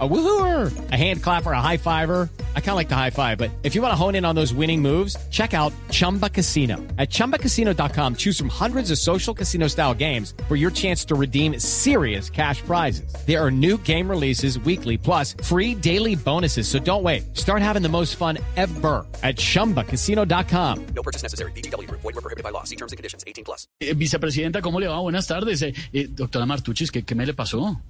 [0.00, 2.28] A woohooer, a hand clapper, a high fiver.
[2.56, 4.34] I kind of like the high five, but if you want to hone in on
[4.34, 6.78] those winning moves, check out Chumba Casino.
[6.98, 11.60] At ChumbaCasino.com, choose from hundreds of social casino style games for your chance to redeem
[11.60, 13.14] serious cash prizes.
[13.24, 16.66] There are new game releases weekly, plus free daily bonuses.
[16.66, 17.36] So don't wait.
[17.36, 20.86] Start having the most fun ever at ChumbaCasino.com.
[20.86, 21.52] No purchase necessary.
[21.52, 21.88] BGW.
[21.88, 22.64] Void were prohibited by law.
[22.64, 23.22] See terms and conditions.
[23.28, 23.68] 18 plus.
[23.80, 24.98] Eh, vicepresidenta, ¿cómo le va?
[24.98, 25.62] Buenas tardes.
[25.62, 27.80] Eh, eh, doctora Martuchis, ¿qué, ¿qué me le pasó?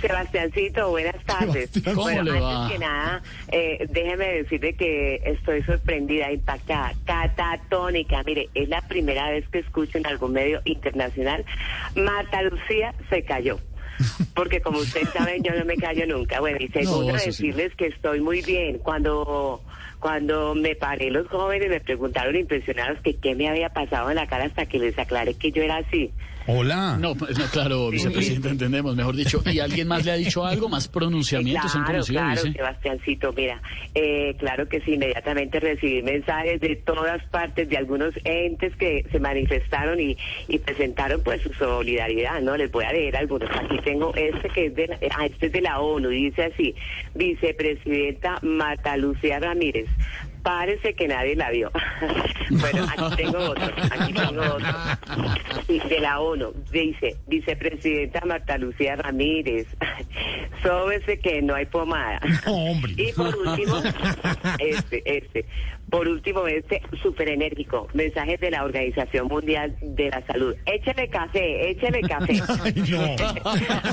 [0.00, 1.70] Sebastiancito, buenas tardes.
[1.84, 8.22] ¿cómo bueno, le antes que nada, eh, déjeme decirle que estoy sorprendida, impactada, catatónica.
[8.24, 11.44] Mire, es la primera vez que escucho en algún medio internacional,
[11.96, 13.58] Marta Lucía se cayó.
[14.34, 16.40] Porque como ustedes saben, yo no me callo nunca.
[16.40, 17.26] Bueno, y segundo, sí.
[17.26, 18.78] decirles que estoy muy bien.
[18.78, 19.62] Cuando
[20.00, 24.28] cuando me paré, los jóvenes me preguntaron impresionados que qué me había pasado en la
[24.28, 26.12] cara hasta que les aclaré que yo era así.
[26.50, 26.96] Hola.
[26.98, 29.42] No, pues, no, claro, vicepresidenta, entendemos, mejor dicho.
[29.44, 30.68] ¿Y alguien más le ha dicho algo?
[30.70, 32.52] ¿Más pronunciamientos han Claro, conocido, claro, dice?
[32.56, 33.60] Sebastiancito, mira,
[33.94, 39.20] eh, claro que sí, inmediatamente recibí mensajes de todas partes, de algunos entes que se
[39.20, 40.16] manifestaron y,
[40.48, 42.56] y presentaron pues su solidaridad, ¿no?
[42.56, 43.50] Les voy a leer algunos.
[43.54, 46.74] Aquí tengo este que es de, la- ah, este es de la ONU, dice así,
[47.14, 49.86] vicepresidenta Marta Lucía Ramírez.
[50.48, 51.70] Parece que nadie la vio.
[52.50, 55.88] bueno, aquí tengo otro, aquí tengo otro.
[55.90, 59.66] De la ONU, dice, vicepresidenta Marta Lucía Ramírez,
[60.62, 62.18] sóbese que no hay pomada.
[62.46, 62.94] No, hombre.
[62.96, 63.82] Y por último,
[64.58, 65.44] este, este,
[65.90, 70.54] por último, este súper enérgico, mensajes de la Organización Mundial de la Salud.
[70.66, 72.40] Échele café, échele café.
[72.62, 73.00] Ay, no.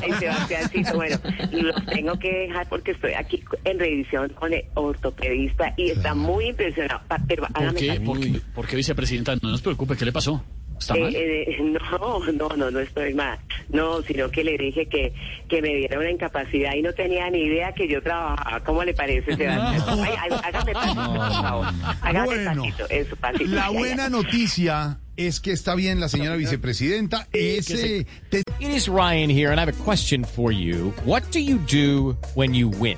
[0.02, 1.18] Ay, Sebastiancito, bueno,
[1.52, 6.45] los tengo que dejar porque estoy aquí en revisión con el ortopedista y está muy
[6.46, 7.02] impresionado.
[7.08, 8.00] Pa- Pero ¿Por qué?
[8.02, 8.42] ¿Por qué?
[8.54, 9.36] ¿Por qué, vicepresidenta?
[9.42, 10.44] No nos preocupe, ¿qué le pasó?
[10.80, 11.16] ¿Está Eh, mal?
[11.16, 13.40] eh, no, no, no, no estoy mal.
[13.70, 15.14] No, sino que le dije que,
[15.48, 18.60] que me diera una incapacidad y no tenía ni idea que yo trabajaba.
[18.66, 19.84] ¿Cómo le parece, Sebastián?
[20.04, 21.66] Ay, ay, hágame pasito, por favor.
[22.02, 23.46] Hágame Bueno, pasito, eso, pasito.
[23.52, 24.12] la ay, buena ay.
[24.12, 27.26] noticia es que está bien la señora vicepresidenta.
[27.32, 30.94] Ese te- It is Ryan here, and I have a question for you.
[31.06, 32.98] What do you do when you win?